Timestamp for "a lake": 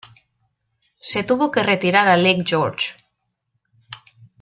2.07-2.43